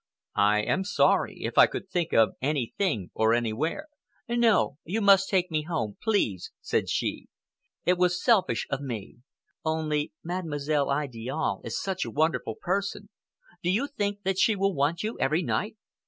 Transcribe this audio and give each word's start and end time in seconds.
"I 0.33 0.61
am 0.63 0.83
sorry. 0.83 1.41
If 1.43 1.59
I 1.59 1.67
could 1.67 1.87
think 1.87 2.11
of 2.11 2.31
anything 2.41 3.11
or 3.13 3.35
anywhere—" 3.35 3.85
"No, 4.27 4.79
you 4.83 4.99
must 4.99 5.29
take 5.29 5.51
me 5.51 5.61
home, 5.61 5.97
please," 6.01 6.51
said 6.59 6.89
she. 6.89 7.27
"It 7.85 7.99
was 7.99 8.19
selfish 8.19 8.65
of 8.71 8.81
me. 8.81 9.17
Only 9.63 10.11
Mademoiselle 10.23 10.89
Idiale 10.91 11.61
is 11.63 11.79
such 11.79 12.03
a 12.03 12.09
wonderful 12.09 12.55
person. 12.59 13.09
Do 13.61 13.69
you 13.69 13.85
think 13.85 14.23
that 14.23 14.39
she 14.39 14.55
will 14.55 14.73
want 14.73 15.03
you 15.03 15.19
every 15.19 15.43
night?" 15.43 15.77